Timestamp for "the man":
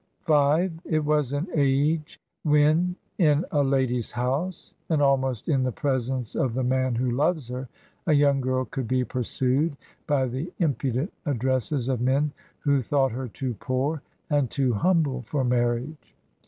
6.55-6.95